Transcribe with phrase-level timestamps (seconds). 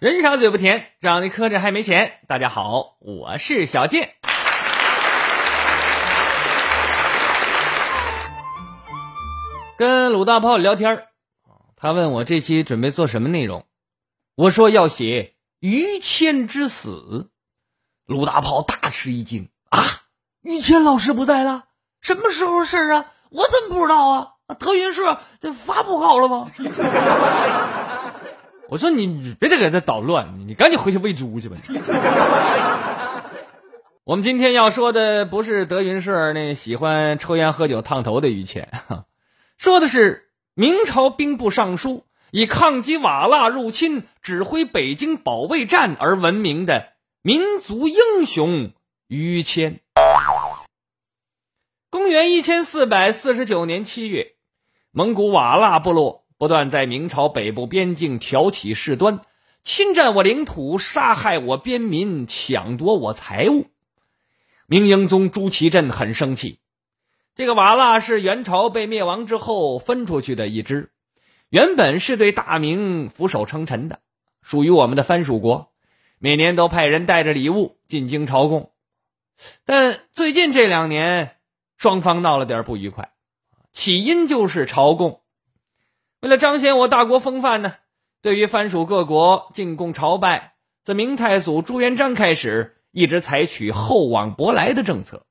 [0.00, 2.20] 人傻嘴不甜，长得磕碜还没钱。
[2.28, 4.10] 大家好，我是小健。
[9.76, 11.02] 跟鲁大炮聊天
[11.74, 13.66] 他问我这期准备做什么内容，
[14.36, 17.32] 我说要写于谦之死。
[18.06, 19.82] 鲁大炮大吃一惊啊！
[20.42, 21.64] 于谦老师不在了，
[22.00, 23.06] 什么时候的事啊？
[23.30, 24.28] 我怎么不知道啊？
[24.60, 26.46] 德云社这发布好了吗？
[28.70, 31.56] 我说你别再给他捣乱，你赶紧回去喂猪去吧。
[34.04, 38.70] 我们今天要说的不是德云社那喜欢抽烟喝酒烫头的于谦，
[39.56, 46.88] 说的是明朝兵部尚书以抗击瓦剌入侵、指挥北京保卫战而闻名的
[47.22, 48.72] 民族英雄
[49.06, 49.80] 于谦。
[51.90, 54.34] 公元一千四百四十九年七月，
[54.90, 56.26] 蒙古瓦剌部落。
[56.38, 59.20] 不断在明朝北部边境挑起事端，
[59.60, 63.66] 侵占我领土，杀害我边民，抢夺我财物。
[64.66, 66.60] 明英宗朱祁镇很生气。
[67.34, 70.92] 这个瓦剌是元朝被灭亡之后分出去的一支，
[71.48, 73.98] 原本是对大明俯首称臣的，
[74.40, 75.72] 属于我们的藩属国，
[76.18, 78.70] 每年都派人带着礼物进京朝贡。
[79.64, 81.36] 但最近这两年，
[81.76, 83.10] 双方闹了点不愉快，
[83.72, 85.20] 起因就是朝贡。
[86.20, 87.74] 为了彰显我大国风范呢，
[88.22, 95.26] 对于藩属各国进贡朝拜，自明太祖朱元璋开始，一直采取厚往薄来的政策，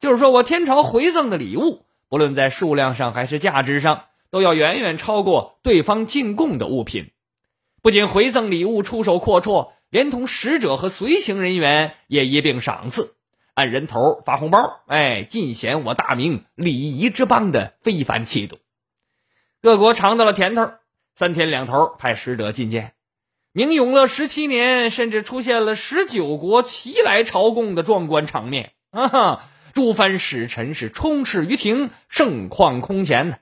[0.00, 7.10] 就是说我天朝回赠的礼物，不论在数量上还是价值上，都要远远超过对方进贡的物品。
[7.82, 13.14] 不仅回赠礼物出手阔绰，连同使者和随行人员也一并赏赐，
[13.52, 18.56] 按人头发红包，哎，尽显我大明礼仪之邦的非凡气度。
[19.64, 20.72] 各国尝到了甜头，
[21.14, 22.92] 三天两头派使者觐见。
[23.50, 29.08] 明永乐十七年，甚至出现了十九国齐来朝贡的壮观场面啊！
[29.08, 29.42] 哈，
[29.72, 33.38] 诸藩使臣是充斥于庭，盛况空前呢。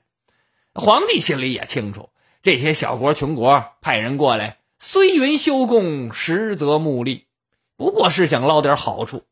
[0.73, 2.09] 皇帝心里也清楚，
[2.41, 7.25] 这些小国穷国派人过来，虽云修贡，实则目利，
[7.75, 9.25] 不过是想捞点好处。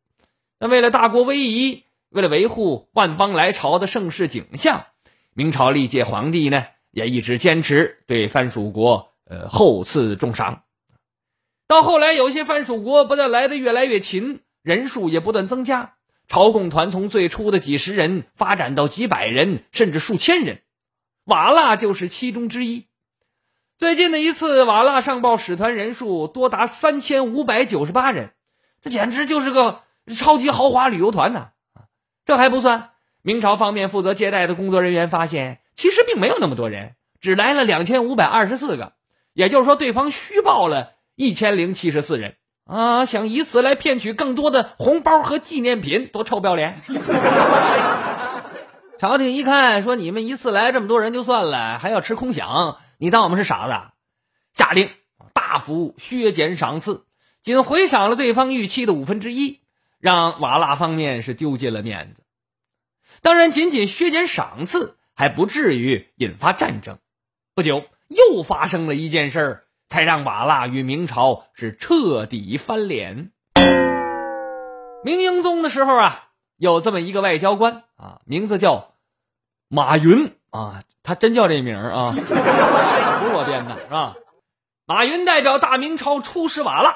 [0.59, 4.87] 那为了大国威仪，为了维护万邦来朝的盛世景象，
[5.33, 6.65] 明朝历届皇帝呢？
[6.91, 10.63] 也一直坚持对藩属国呃厚赐重赏，
[11.67, 15.95] 到后来有些藩属国不但来的越来越勤，人数也不断增加，
[16.27, 20.61] 朝贡团从最初的几十人发展到几百人，甚至数千人，
[21.23, 22.87] 瓦剌就是其中之一。
[23.77, 28.33] 最近的一次，瓦剌上报使团人数多达三千五百九十八人，
[28.81, 31.51] 这简直就是个超级豪华旅游团呐！
[32.25, 32.91] 这还不算，
[33.21, 35.60] 明朝方面负责接待的工作人员发现。
[35.75, 38.93] 其实并没有那么多人，只来了两千五百二十四个，
[39.33, 46.75] 也就是说，对方虚报了一千零七十四人啊，想以此来骗取更多的红包和纪念品，多臭不要脸！
[48.99, 53.73] 朝廷一看，说你们一次来这么多人就算了，还要吃空饷，你当我们是傻子？
[54.53, 54.89] 下令
[55.33, 57.05] 大幅削减赏赐，
[57.41, 59.61] 仅回赏了对方预期的五分之一，
[59.99, 62.23] 让瓦剌方面是丢尽了面子。
[63.21, 64.97] 当然，仅仅削减赏赐。
[65.21, 66.97] 还不至于引发战争。
[67.53, 73.29] 不久，又发生了一件事儿，才让瓦剌与明朝是彻底翻脸。
[75.03, 78.95] 明英宗的时候啊，有这么一个外交官啊，名字叫
[79.67, 84.15] 马云啊，他真叫这名啊，不是我编的，是吧？
[84.87, 86.95] 马云代表大明朝出使瓦剌，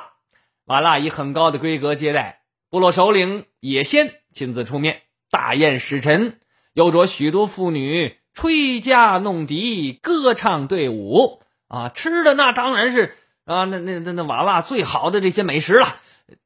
[0.64, 2.42] 瓦剌以很高的规格接待，
[2.72, 6.40] 部落首领也先亲自出面大宴使臣。
[6.74, 13.16] 又着许多妇女吹笳弄笛，歌唱队伍啊，吃的那当然是
[13.46, 15.88] 啊，那那那那瓦剌最好的这些美食了。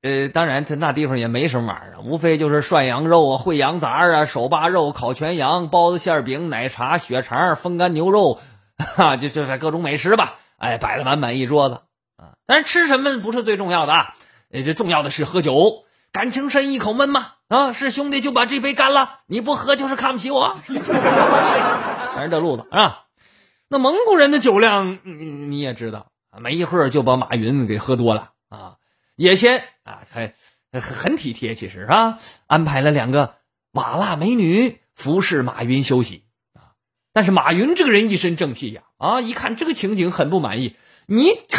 [0.02, 8.40] 呃，当然他那地方也没什么玩意儿，无非就是涮羊肉啊、烩羊杂啊、手扒肉、烤全羊、包子馅饼、奶茶、血肠、风干牛肉，
[8.78, 10.36] 哈，就就是各种美食吧。
[10.58, 11.82] 哎，摆了满满一桌子
[12.18, 12.36] 啊。
[12.46, 14.16] 但是吃什么不是最重要的啊，
[14.52, 15.86] 这重要的是喝酒。
[16.12, 17.34] 感情深一口闷吗？
[17.50, 20.54] 啊，是兄弟就把这杯干了，你不喝就是看不起我。
[22.14, 23.06] 还是这路子啊！
[23.68, 28.76] 那蒙古人的酒量，你你也知道，没一会儿就把马云给喝多了啊。
[29.16, 30.36] 也先啊，还
[30.72, 33.36] 很很体贴，其实啊，安排了两个
[33.72, 36.78] 瓦剌美女服侍马云休息啊。
[37.14, 40.76] 但是马云这个人一身正气呀，啊，一看这个情景很不满意。
[41.08, 41.58] 你这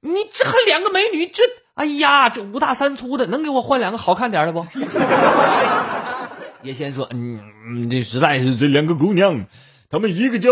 [0.00, 1.44] 你这还两个美女，这
[1.78, 4.66] 哎呀，这五大三粗的，能给我换两个好看点的不？
[6.62, 9.46] 叶先说，嗯，这实在是这两个姑娘，
[9.88, 10.50] 她们一个叫。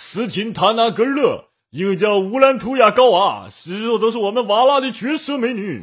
[0.00, 5.82] 斯琴塔纳格尔勒，一个叫乌兰图雅高娃，实说都是我们瓦剌的绝色美女。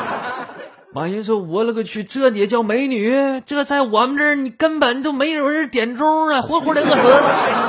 [0.94, 3.12] 马云说：“我勒个去，这也叫美女？
[3.44, 7.22] 这在我们这儿，你根本就没有人点钟啊，活活的饿死。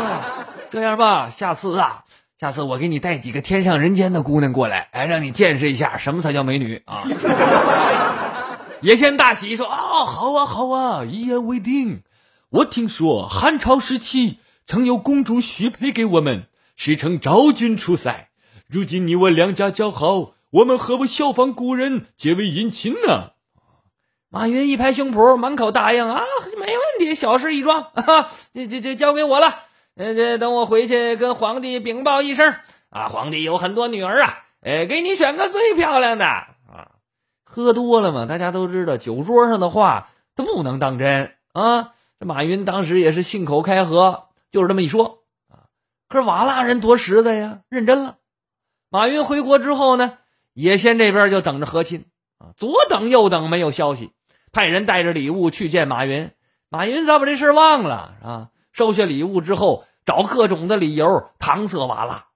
[0.71, 2.05] 这样吧，下次啊，
[2.39, 7.03] 下次我给你带几个天上人间的姑娘过来，哎，让你见识一下什么才叫美女啊。”
[8.81, 12.03] 叶先大喜说：“啊，好啊，好啊，一言为定。
[12.49, 16.43] 我听说汉朝时期。”曾有公主许配给我们，
[16.75, 18.27] 史称昭君出塞。
[18.67, 23.31] 如今你我两家交好，我们何不效仿古人，结为姻亲呢？
[24.27, 26.21] 马云一拍胸脯，满口答应啊，
[26.59, 29.61] 没问题，小事一桩啊，这这这交给我了。
[29.97, 32.53] 呃，这等我回去跟皇帝禀报一声
[32.89, 36.91] 啊，皇帝有很多女儿啊，哎，给你选个最漂亮的啊。
[37.43, 41.93] 喝多了嘛，大家都知道，酒桌上的话都不能当真啊。
[42.19, 44.25] 这马云当时也是信口开河。
[44.49, 45.67] 就是这么一说啊，
[46.07, 48.17] 可是瓦剌人多实在呀，认真了。
[48.89, 50.19] 马云回国之后呢，
[50.53, 52.05] 野先这边就等着和亲
[52.37, 54.11] 啊，左等右等没有消息，
[54.51, 56.31] 派人带着礼物去见马云。
[56.69, 58.49] 马云咋把这事忘了啊？
[58.77, 62.27] 收下礼物之后，找各种的理由搪塞瓦剌。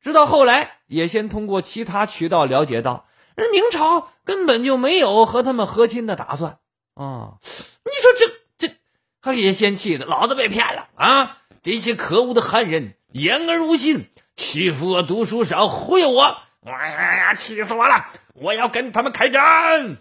[0.00, 3.06] 直到后来，野先通过其他渠道了解到，
[3.36, 6.58] 人明朝根本就没有和他们和亲的打算
[6.94, 7.38] 啊！
[7.84, 8.74] 你说这这。
[9.22, 11.38] 他也先气的，老子被骗了啊！
[11.62, 16.36] 这些可恶的汉人言而无信，欺负我读书少，忽悠我！
[16.64, 18.06] 哎呀，气死我了！
[18.34, 19.98] 我要跟他们开战！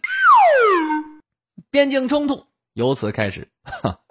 [1.69, 3.47] 边境冲突由此开始。
[3.61, 3.99] 哈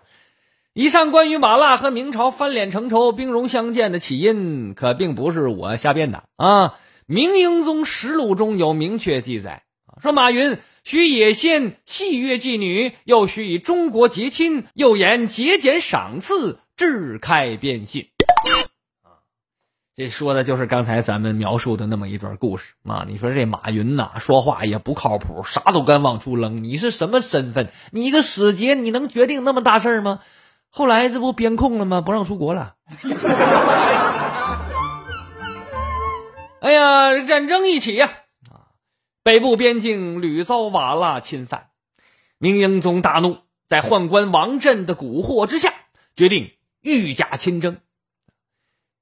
[0.79, 6.69] 以上关于瓦剌和明朝翻脸成仇、兵戎相见的起因，可并不是我瞎编的啊！
[7.05, 9.65] 《明英宗实录》中有明确记载，
[10.01, 10.59] 说马云。
[10.85, 18.07] 许野仙戏乐妓女，又许以中国结亲，又言节俭赏赐，志开边信。
[19.97, 23.05] 这说的就是刚才咱们描述的那么一段故事啊！
[23.09, 26.63] 你说这马云呐，说话也不靠谱，啥都敢往出扔。
[26.63, 27.69] 你是什么身份？
[27.91, 30.21] 你一个使节，你能决定那么大事吗？
[30.71, 32.01] 后来这不边控了吗？
[32.01, 32.77] 不让出国了。
[36.61, 38.11] 哎呀，战争一起呀！
[38.51, 38.75] 啊
[39.23, 41.69] 北部边境屡遭瓦剌侵犯，
[42.39, 43.39] 明英宗大怒，
[43.69, 45.73] 在宦官王振的蛊惑之下，
[46.17, 47.79] 决定御驾亲征。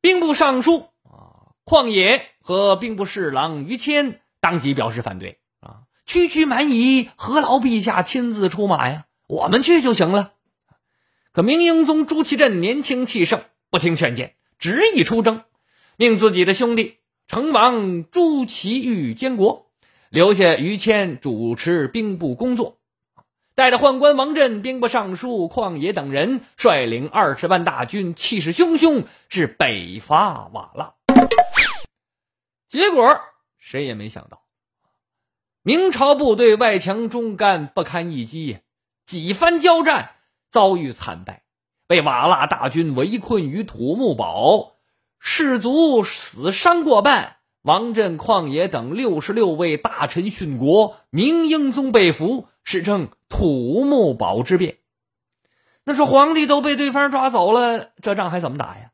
[0.01, 9.07] 兵部尚书啊旷野和兵部侍郎于谦当即表示反对啊，区区蛮夷何劳陛下亲自出马呀？
[9.29, 10.33] 我们去就行了。
[11.37, 15.45] 可明英宗朱祁镇年轻气盛，不听劝谏，执意出征，
[15.99, 16.97] 命自己的兄弟
[17.29, 19.71] 成王朱祁钰监国。
[20.09, 22.79] 留下于谦主持兵部工作，
[23.55, 30.95] 带着宦官王振、兵部尚书旷野等人，率领二十万大军，气势汹汹，是北伐瓦剌。
[32.67, 33.21] 结果
[33.59, 34.45] 谁也没想到，
[35.63, 38.61] 明朝部队外强中干，不堪一击，
[39.05, 40.13] 几番交战
[40.57, 41.43] 遭遇惨败，
[41.87, 44.73] 被瓦剌大军围困于土木堡，
[45.19, 47.37] 士卒死伤过半。
[47.61, 54.79] 王振、旷野等六十六位大臣殉国，明英宗被俘，史称土木堡之变。
[55.85, 58.93] 那说皇帝都被对方抓走了，这仗还怎么打呀？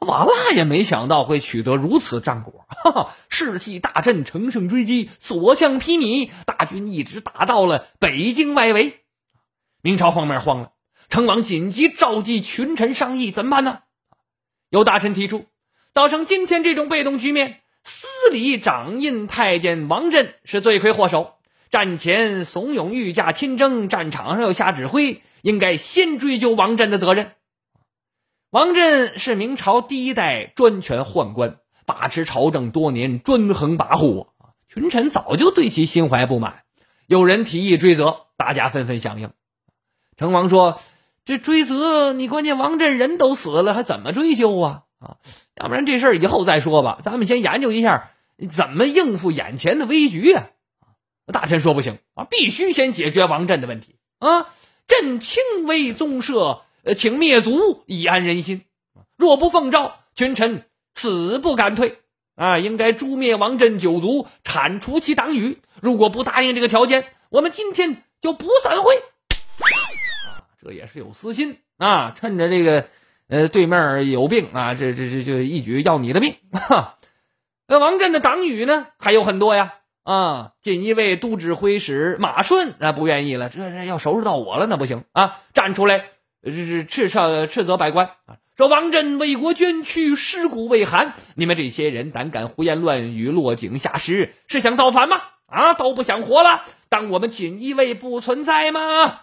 [0.00, 9.04] 瓦剌也没想到会取得如此战果，哈哈，士气大振，乘胜追击，所向披靡，大军一直打到了北京外围。
[9.82, 10.72] 明朝方面慌了，
[11.10, 13.80] 成王紧急召集群臣商议，怎么办呢？
[14.70, 15.46] 有大臣提出，
[15.92, 17.60] 造成今天这种被动局面。
[17.82, 21.34] 司礼掌印太监王振是罪魁祸首，
[21.68, 27.32] 战前怂恿御驾亲征，战场上又下指挥，应该先追究王振的责任。
[28.50, 34.28] 王振是明朝第一代专权宦官，把持朝政多年，专横跋扈！
[34.68, 36.62] 群臣早就对其心怀不满，
[37.06, 39.32] 有人提议追责，大家纷纷响应。
[40.16, 40.80] 成王说
[41.24, 45.16] ：“这追责你，关键王振人都死了，还怎么追究啊？”啊，
[45.56, 46.98] 要不然这事儿以后再说吧。
[47.02, 48.10] 咱们先研究一下
[48.50, 50.48] 怎么应付眼前的危局啊！
[51.32, 54.48] 大臣说不行啊，必须先解决王振的问题啊！
[54.86, 58.62] 朕轻微宗社，呃，请灭族以安人心。
[59.16, 61.98] 若不奉诏，群臣死不敢退。
[62.34, 65.58] 啊，应该诛灭王振九族，铲除其党羽。
[65.80, 69.02] 如果不答应这个条件，我们今天就不散会。
[70.62, 72.12] 这也是有私心啊！
[72.16, 72.86] 趁着这个，
[73.28, 76.34] 呃，对面有病啊，这这这就一举要你的命。
[76.52, 76.96] 哈，
[77.66, 79.74] 那王振的党羽呢，还有很多呀。
[80.02, 85.38] 啊，锦衣卫都指挥使马顺啊，不愿意了，这这要收拾到我了，那不行啊！
[85.52, 86.06] 站出来，
[86.42, 95.20] 这是斥斥斥责百官啊，说王振为国捐躯，尸骨未寒，你们这些人胆敢胡言乱语，落井下石，是想造反吗？
[95.46, 99.20] 啊，都不想活了，当我们锦衣卫不存在吗？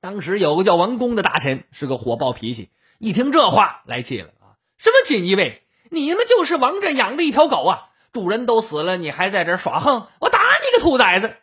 [0.00, 4.56] 当时有个叫王公的大臣，是个火爆脾气，一听这话来气了啊！
[4.78, 5.62] 什么锦衣卫？
[5.90, 7.88] 你们就是王振养的一条狗啊！
[8.12, 10.06] 主人都死了，你还在这耍横？
[10.18, 11.36] 我打你个兔崽子！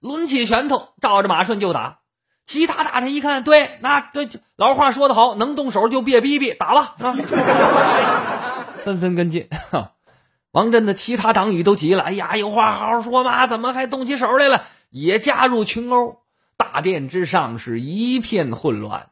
[0.00, 1.98] 抡起拳头，照着马顺就打。
[2.44, 6.94] 其他大臣一看，对，那对老话说得好，能动手就别逼逼，打吧！
[7.00, 7.16] 啊，
[8.84, 9.48] 纷纷跟进。
[10.52, 14.64] 王振的其他党羽都急了，哎呀，有话好好说嘛，怎么还动起手来了？
[14.90, 16.20] 也加入群殴。
[16.72, 19.10] 大殿之上是一片混乱。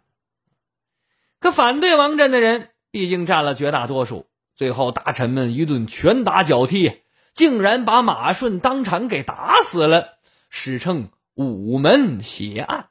[1.40, 4.26] 可反对王振的人毕竟占了绝大多数。
[4.54, 12.88] 最后，大臣们一顿拳打脚踢，竟然把马顺当场给打死了，史称午门血案。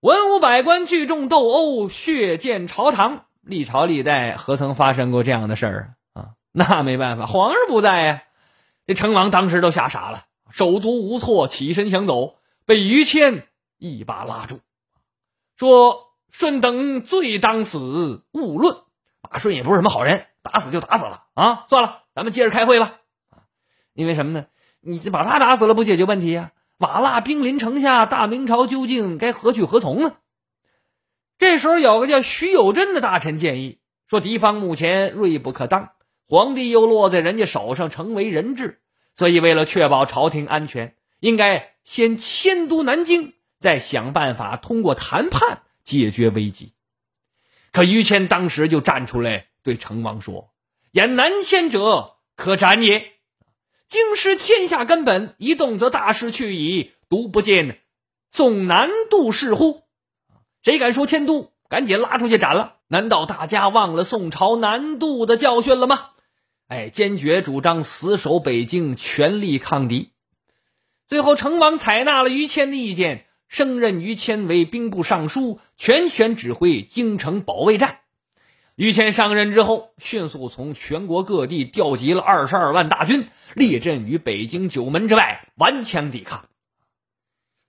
[0.00, 3.26] 文武百官聚众斗殴，血溅朝堂。
[3.42, 6.22] 历朝历代何曾发生过这样的事儿啊？
[6.22, 8.22] 啊，那没办法，皇上不在呀。
[8.86, 12.37] 这成王当时都吓傻了，手足无措，起身想走，
[12.68, 13.48] 被于谦
[13.78, 14.60] 一把拉住，
[15.56, 18.76] 说：“顺等罪当死，勿论。”
[19.24, 21.64] 马顺也不是什么好人，打死就打死了啊！
[21.70, 23.00] 算了，咱们接着开会吧。
[23.94, 24.48] 因为什么呢？
[24.80, 26.52] 你把他打死了不解决问题呀？
[26.76, 30.16] 瓦剌兵临城下，大明朝究竟该何去何从呢？
[31.38, 33.78] 这时候有个叫徐有贞的大臣建议
[34.10, 35.92] 说：敌方目前锐不可当，
[36.28, 38.82] 皇帝又落在人家手上，成为人质，
[39.16, 46.72] 所以为了确保朝廷安全，应该先迁都南京，再想办法通过谈判解决危机。
[47.72, 50.50] 可于谦当时就站出来对成王说
[50.92, 53.12] ：“言南迁者，可斩也。
[53.88, 56.92] 京师天下根本，一动则大势去矣。
[57.08, 57.80] 独不见
[58.30, 59.84] 纵南渡事乎？
[60.62, 62.76] 谁敢说迁都，赶紧拉出去斩了！
[62.88, 66.10] 难道大家忘了宋朝南渡的教训了吗？
[66.66, 70.10] 哎，坚决主张死守北京，全力抗敌。
[71.08, 78.00] 最后，成王采纳了于谦的意见。”升任于谦为兵部尚书，全权指挥京城保卫战。
[78.76, 86.44] 于谦上任之后，迅速从全国各地调集了二十二万大军，列阵于北京九门之外，顽强抵抗。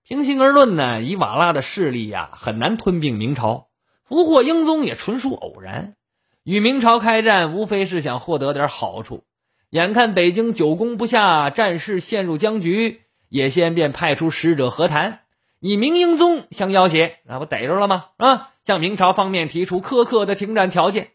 [0.04, 3.70] 平心而论呢，以瓦剌的势力呀，很难吞并明朝。
[4.04, 5.96] 俘获英宗也纯属偶然。
[6.44, 9.24] 与明朝开战，无非是想获得点好处。
[9.70, 15.22] 眼看北京久攻不下，战事陷入僵局，也先便派出使者和谈。
[15.62, 18.06] 以明英宗相要挟，那不逮着了吗？
[18.18, 21.12] 啊，向明朝方面提出苛刻的停战条件。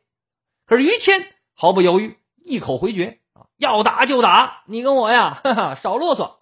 [0.66, 6.32] 可是于谦毫不犹豫，一口回绝啊，要打就打，你跟我呀，哈哈，少啰嗦。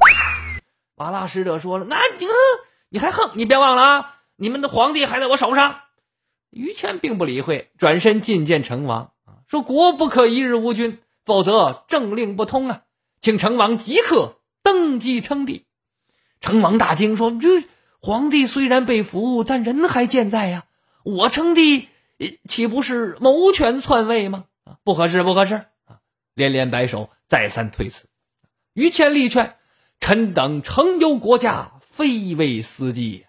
[0.97, 2.33] 瓦剌使者说了，那你哼，
[2.89, 3.31] 你还横？
[3.35, 5.81] 你别忘了啊，你们的皇帝还在我手上。
[6.51, 9.13] 于谦并不理会，转身觐见成王，
[9.47, 12.83] 说国不可一日无君，否则政令不通啊，
[13.21, 14.39] 请成王即刻
[14.73, 15.67] 登基称帝。
[16.41, 17.49] 成王大惊，说这。
[18.01, 20.65] 皇帝虽然被俘，但人还健在呀！
[21.05, 21.89] 我称帝，
[22.49, 24.47] 岂不是谋权篡位吗？
[24.83, 25.55] 不合适，不合适！
[25.85, 26.01] 啊，
[26.35, 28.09] 连连摆手，再三推辞。
[28.73, 29.55] 于谦力劝
[30.01, 33.27] ：“臣等诚忧国家，非为私计，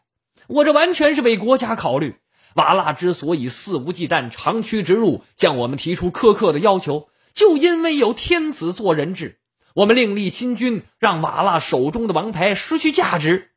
[0.47, 2.15] 我这完全是为国家考虑。
[2.55, 9.39] 瓦剌之所以肆无忌惮、长驱直入，向我们提出苛刻的要求，就因为有天子做人质。
[9.73, 13.49] 我们另立新君，让瓦剌手中的王牌失去价值。”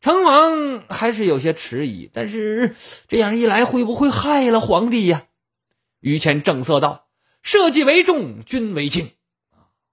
[0.00, 2.76] 成王还是有些迟疑，但是
[3.08, 5.24] 这样一来会不会害了皇帝呀？
[6.00, 7.06] 于谦正色道
[7.40, 9.10] ：“社稷为重，君为轻，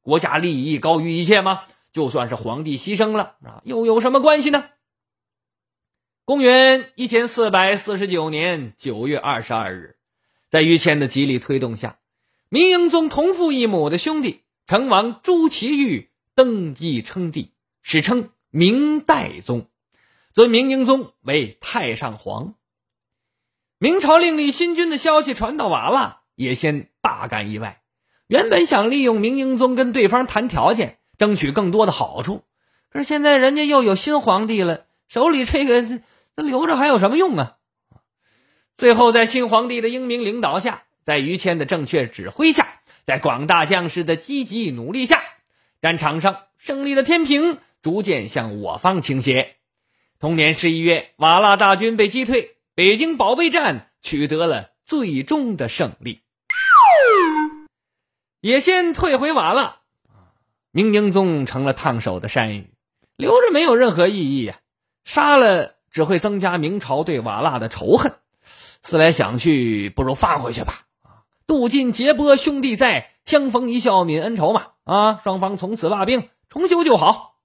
[0.02, 1.64] 国家利益高于一切吗？
[1.94, 4.66] 就算是皇帝牺牲了啊，又有什么关系呢？”
[6.26, 9.96] 公元一千四百四十九年九月二十二日，
[10.50, 12.00] 在于谦的极力推动下，
[12.50, 17.52] 明英宗同父异母的兄弟成王朱祁钰登基称帝，
[17.82, 19.68] 史称明代宗。
[20.34, 22.56] 尊明英宗为太上皇。
[23.78, 27.82] 明朝另立新君的消息传到瓦剌，也先大感意外。
[28.28, 32.44] 原本想利用明英宗跟对方谈条件，争取更多的好处，
[32.90, 36.02] 可是现在人家又有新皇帝了，手里这个
[36.36, 37.58] 那留着还有什么用啊？
[38.78, 42.81] 最后，在新皇帝的英明领导下，在于谦的正确指挥下，
[43.12, 45.22] 在广大将士的积极努力下，
[45.82, 49.58] 战场上胜利的天平逐渐向我方倾斜。
[50.18, 56.22] 同年十一月，瓦剌大军被击退，北京保卫战取得了最终的胜利。
[58.40, 59.80] 也先退回瓦剌，
[60.72, 62.72] 明英宗成了烫手的山芋，
[63.18, 64.60] 留着没有任何意义呀，
[65.04, 68.14] 杀了只会增加明朝对瓦剌的仇恨。
[68.84, 70.86] 思来想去，不如放回去吧。
[71.52, 74.68] 渡尽劫波兄弟在，相逢一笑泯恩仇嘛。
[74.86, 77.36] 啊，双方从此罢兵，重修就好。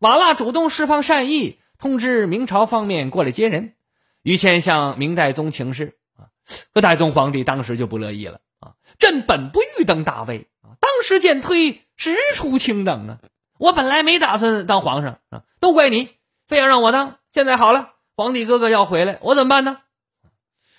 [0.00, 1.58] 瓦剌主动释放善意。
[1.78, 3.76] 通知明朝方面过来接人，
[4.20, 6.28] 于谦向明代宗请示啊，
[6.74, 13.20] 可代宗皇帝当时就不乐意了啊，朕本不欲登大位啊，当时渐推，实出卿等啊，
[13.58, 16.10] 我本来没打算当皇上啊，都怪你，
[16.46, 17.16] 非要让我当。
[17.32, 19.78] 现在好了，皇帝哥哥要回来，我怎么办呢？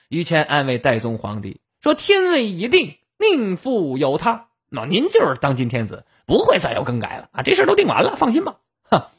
[0.10, 4.48] 于谦安慰代宗皇帝说：“天位已定，宁复有他？
[4.70, 8.58] 那您就是当今天子，不会再有更改了啊，这事都定完了，放心吧。”
[8.90, 9.12] 哈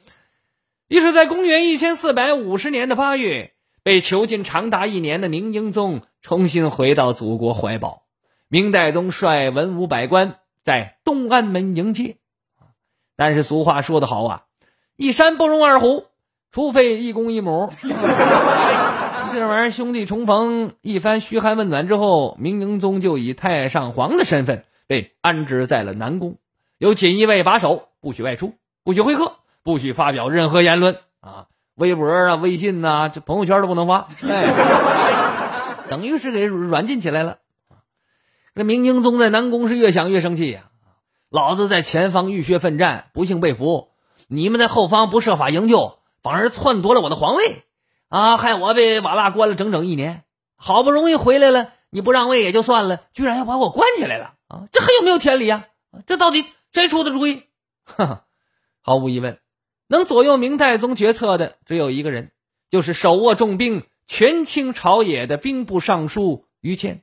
[0.88, 3.52] 于是，在公元一千四百五十年的八月，
[3.83, 8.02] 被囚禁长达一年的明英宗重新回到祖国怀抱。
[8.49, 12.17] 明代宗率文武百官在东安门迎接。
[13.17, 14.43] 但是俗话说得好啊，
[14.97, 16.07] 一山不容二虎，
[16.50, 17.71] 除非一公一母。
[19.32, 26.38] 这玩意儿兄弟重逢，一番嘘寒问暖之后，明英宗就以太上皇的身份被安置在了南宫，
[26.78, 29.37] 由锦衣卫把守，不许外出，不许会客。
[29.62, 31.46] 不许发表任何言论啊！
[31.75, 34.06] 微博啊、微信呐，这朋友圈都不能发，
[35.90, 37.37] 等于是给软禁起来了。
[38.54, 40.70] 这明英宗在南宫是越想越生气呀！
[41.28, 43.90] 老子在前方浴血奋战，不幸被俘，
[44.28, 47.62] 你们在后方不设法营救，反而篡夺了我的皇位
[48.11, 48.37] 啊！
[48.37, 50.25] 害我被瓦剌关了整整一年，
[50.57, 54.69] 好不容易回来了，你不让位也就算了，居然要把我关起来了啊！
[54.73, 55.64] 这还有没有天理啊？
[56.07, 57.45] 这到底谁出的主意？
[58.80, 59.39] 毫无疑问。
[59.87, 62.32] 能左右明太宗决策的只有一个人，
[62.69, 67.02] 就是手握重兵、权倾朝野的兵部尚书于谦。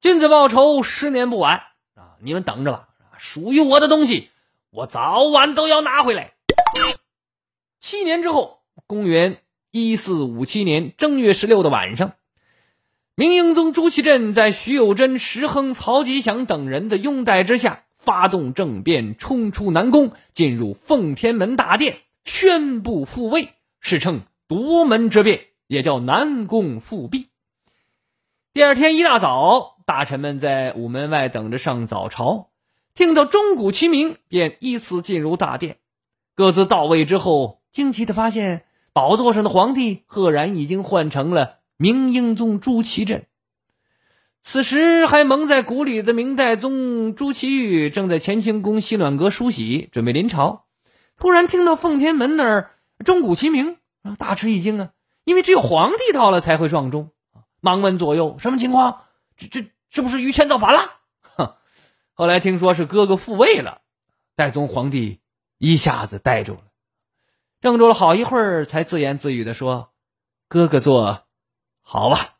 [0.00, 1.62] 君子报仇，十年不晚
[1.94, 2.16] 啊！
[2.20, 4.30] 你们等着吧，属于我的东西，
[4.70, 6.34] 我早晚都要拿回来。
[7.80, 12.14] 七年之后，公元一四五七年正月十六的晚上，
[13.14, 17.84] 明英宗朱祁镇在徐有贞、石亨、曹吉祥等人的拥戴之下。
[18.02, 27.28] 发动政变，冲出南宫，进入奉天门大殿，宣布复位，史称夺门之变，也叫南宫复辟。
[28.54, 32.48] 第二天一大早，大臣们在午门外等着上早朝，
[32.94, 35.76] 听到钟鼓齐鸣，便依次进入大殿。
[36.34, 43.26] 各自到位之后，惊奇的发现，宝座上的皇帝赫然已经换成了明英宗朱祁镇。
[44.42, 50.64] 此时还蒙在鼓里的明代宗朱祁钰正在乾清宫西暖阁梳洗，准备临朝。
[51.16, 52.70] 突然听到奉天门那儿
[53.04, 53.76] 钟鼓齐鸣，
[54.18, 54.90] 大吃一惊啊！
[55.24, 57.10] 因为只有皇帝到了才会撞钟。
[57.60, 59.02] 忙问左右什么情况？
[59.36, 60.94] 这这是不是于谦造反了？
[61.36, 61.54] 哼！
[62.14, 63.82] 后来听说是哥哥复位了，
[64.34, 65.20] 代宗皇帝
[65.58, 66.62] 一下子呆住了，
[67.60, 69.92] 怔住了好一会儿，才自言自语的说
[70.48, 71.24] ：“哥哥做
[71.80, 72.36] 好吧。”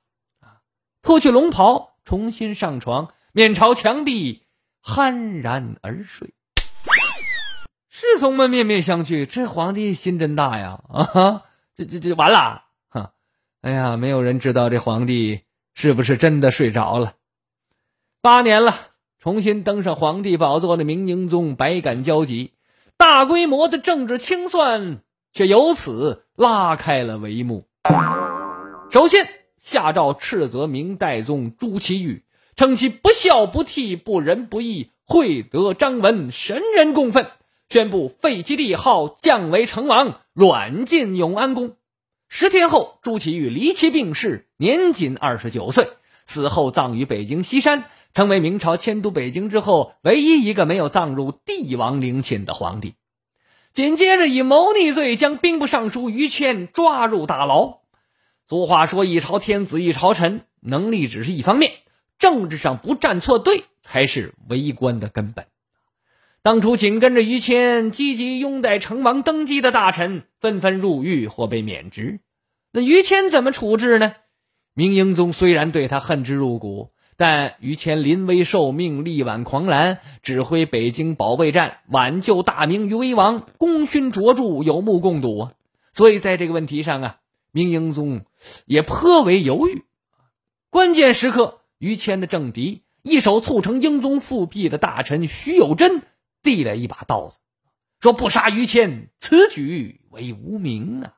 [1.03, 1.89] 脱去龙袍。
[2.03, 4.43] 重新上床，面朝墙壁，
[4.83, 6.35] 酣然而睡。
[7.89, 10.83] 侍从们面面相觑，这皇帝心真大呀！
[10.89, 11.45] 啊，
[11.77, 12.65] 这这这完了！
[12.89, 13.13] 哈，
[13.61, 17.13] 哎呀，没有人知道这皇帝是不是真的睡着了。
[18.23, 18.75] 八年了，
[19.21, 22.55] 重新登上皇帝宝座的明英宗百感交集，
[22.97, 27.67] 大规模的政治清算却由此拉开了帷幕。
[28.91, 29.29] 首先。
[29.61, 32.23] 下诏斥责明代宗朱祁钰，
[32.57, 37.27] 称其不孝不悌不仁不义，惠德张文，神人共愤，
[37.69, 41.77] 宣布废其帝号，降为成王，软禁永安宫。
[42.31, 45.91] 十天后，朱祁钰离奇病逝，年仅二十九岁，
[46.25, 52.95] 死后葬于北京西山，成为明朝迁都北京之后唯一一个没有葬入帝王陵寝的皇帝。
[53.73, 57.79] 紧接着，以谋逆罪将兵部尚书于谦抓入大牢。
[58.47, 61.73] 俗话说：“一朝天子一朝臣，能力只是一方面，
[62.19, 65.47] 政治上不站错队才是为官的根本。”
[66.43, 72.19] 当初紧跟着于谦积极拥戴成王登基的大臣纷纷入狱或被免职，
[72.73, 74.15] 那于谦怎么处置呢？
[74.75, 85.53] 明英宗虽然对他恨之入骨，但于谦临危受命，力挽狂澜，指挥北京保卫战，挽救大明于危亡，功勋卓著，有目共睹啊！
[85.93, 87.19] 所以在这个问题上啊，
[87.53, 88.23] 明英宗。
[88.65, 89.85] 也颇为犹豫。
[90.71, 96.01] 关键时刻，于谦的政敌一手促成英宗复辟的大臣徐有贞
[96.43, 97.37] 递来一把刀子，
[98.01, 101.13] 说：“不杀于谦，此举为无名啊！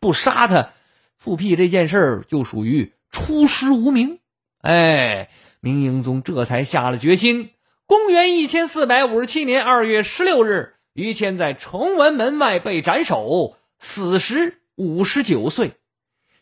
[0.00, 0.70] 不杀他，
[1.16, 4.18] 复辟这件事儿就属于出师无名。”
[4.64, 5.28] 哎，
[5.64, 7.48] 明英宗这才下了决心。
[7.86, 15.72] 公元一千四百五十七年二月十六日，于谦在崇文门外被斩首，死时五十九岁。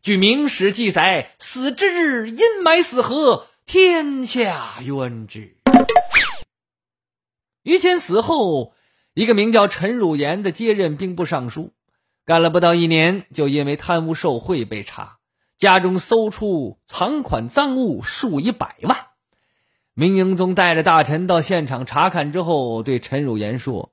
[0.00, 5.56] 据《明史》记载，死之日阴霾四合，天下冤之。
[7.62, 8.74] 于谦死后，
[9.14, 11.70] 一个名叫陈汝言的接任兵部尚书，
[12.26, 15.18] 干了不到一年，就因为贪污受贿被查，
[15.58, 18.98] 家中搜出藏款赃物数以百万。
[19.94, 23.92] 明英宗带着大臣到现场查看之后，对陈汝岩说：“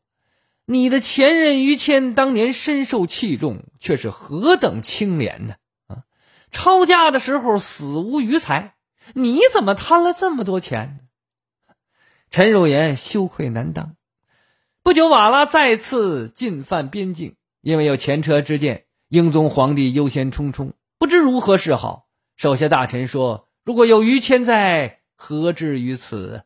[0.65, 5.55] 你的前任于谦当年深受器重，却是何等清廉呢？
[5.87, 6.03] 啊，
[6.51, 8.75] 抄家的时候死无余财，
[9.13, 11.01] 你怎么贪了这么多钱？”
[12.31, 13.97] 陈汝岩羞愧难当。
[14.81, 22.07] 不久，瓦剌再次进犯边境，因为有前车之鉴，英宗皇帝忧心忡忡，不知如何是好。
[22.37, 26.43] 手下大臣说：“如果有于谦在。”何至于此？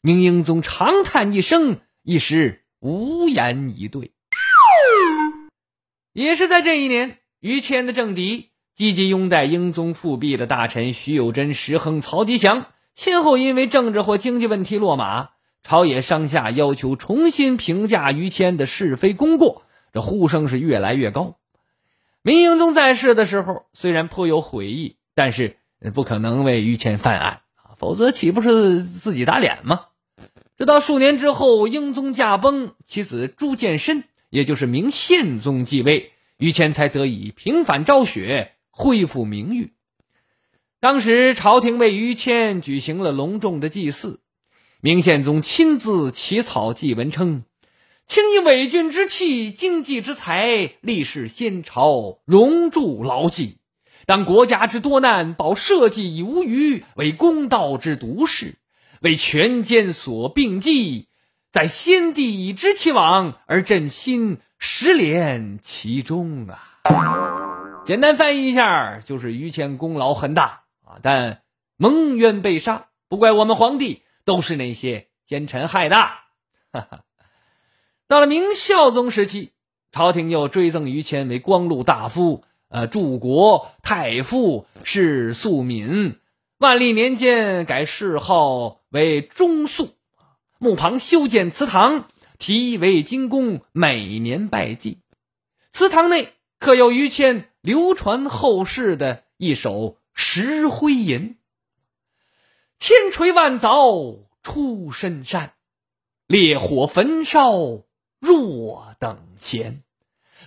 [0.00, 4.10] 明英宗长叹一声，一时无言以对。
[6.12, 15.28] 也是在这一年，于谦的政敌积极拥戴英宗复辟的大臣徐有贞、石亨、曹吉祥，先后因为政治或经济问题落马，
[15.62, 21.38] 朝野上下要求重新评价于谦的是非功过，这呼声是越来越高。
[22.22, 25.56] 明英宗在世的时候，虽然颇有悔意，但是
[25.94, 27.42] 不可能为于谦犯案。
[27.78, 29.86] 否则岂不是自己打脸吗？
[30.58, 39.72] 直到数年之后，英宗驾崩，其子朱见深，也就是明宪宗继位，于谦才得以平反昭雪，恢复名誉。
[40.80, 44.20] 当时朝廷为于谦举行了隆重的祭祀，
[44.80, 47.44] 明宪宗亲自起草祭文，称
[48.06, 53.58] ：“请以伪君之气，经济之才，立世先朝，荣铸牢记。”
[54.08, 58.56] 当国家之多难，保社稷以无虞，为公道之独事，
[59.02, 61.08] 为权奸所并济，
[61.50, 66.58] 在先帝已知其往，而朕心实怜其中啊！
[67.84, 71.42] 简单翻译一下，就是于谦功劳很大啊，但
[71.76, 75.96] 蒙冤被杀，不怪我们皇帝，都是那些奸臣害的。
[75.96, 77.00] 哈哈。
[78.06, 79.52] 到了明孝宗时期，
[79.92, 82.42] 朝廷又追赠于谦为光禄大夫。
[82.68, 86.16] 呃，柱国太傅是肃敏，
[86.58, 89.94] 万历年间改谥号为中肃，
[90.58, 94.98] 墓旁修建祠堂，题为金宫，每年拜祭。
[95.70, 101.38] 祠堂内刻有于谦流传后世的一首石灰吟
[102.78, 105.54] ：“千锤万凿出深山，
[106.26, 107.54] 烈火焚烧
[108.20, 109.82] 若等闲，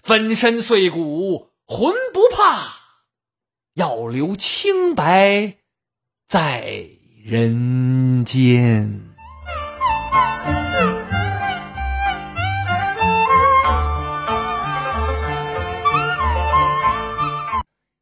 [0.03, 2.81] 粉身碎骨。”魂不怕，
[3.75, 5.53] 要留清白
[6.27, 6.65] 在
[7.23, 8.99] 人间。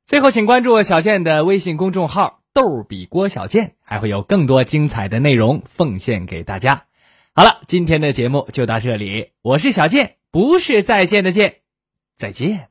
[0.08, 6.86] 最后，请关注小健的微信公众号“逗比郭小健”，还会有更多精彩的内容奉献给大家。
[7.36, 11.58] 好了，今天的节目就到这里，我是小健，不是再见的见，
[12.18, 12.70] 再见。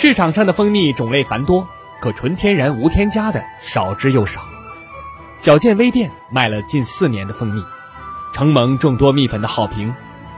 [0.00, 1.66] 市场上的蜂蜜种类繁多，
[2.00, 4.42] 可纯天然无添加的少之又少。
[5.40, 7.64] 小健微店卖了近四年的蜂蜜，
[8.32, 9.92] 承蒙众多蜜粉的好评，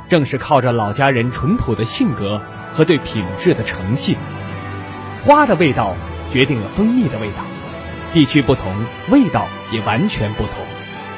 [0.08, 2.40] 正是靠着老家人淳朴的性格
[2.72, 4.16] 和对品质的诚信。
[5.26, 5.94] 花的味道
[6.32, 7.44] 决定了蜂蜜的味道，
[8.14, 8.72] 地区不同，
[9.10, 10.54] 味道也完全不同。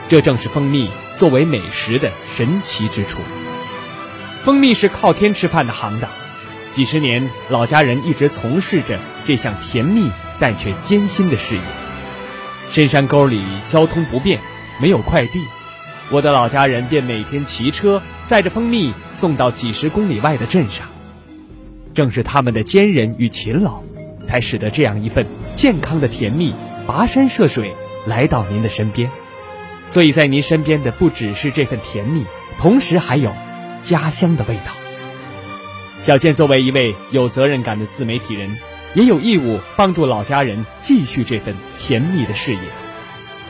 [0.09, 3.21] 这正是蜂蜜作为美食的神奇之处。
[4.43, 6.11] 蜂蜜是靠天吃饭的行当。
[6.73, 11.61] 几十年，老家人一直从事着这项甜蜜但却艰辛的事业。
[12.71, 14.41] 深山沟里交通不便，
[14.81, 15.45] 没有快递，
[16.11, 20.87] 我的老家人便每天骑车载着蜂蜜送到几十公里外的镇上。
[21.93, 23.83] 正是他们的坚韧与勤劳，
[24.27, 26.55] 才使得这样一份健康的甜蜜
[26.87, 27.75] 跋山涉水
[28.07, 29.11] 来到您的身边。
[29.91, 32.25] 所以在您身边的不只是这份甜蜜，
[32.59, 33.31] 同时还有
[33.83, 34.73] 家乡的味道。
[36.03, 38.59] 小健作为一位有责任感的自媒体人，
[38.95, 42.59] 也有义务帮助老家人继续这份甜蜜的事业。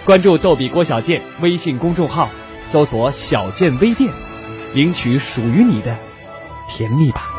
[0.04, 2.28] 关注“逗比郭小健”微信公众号，
[2.68, 4.12] 搜索“小健微店”，
[4.74, 5.96] 领取属于你的
[6.68, 7.31] 甜蜜吧。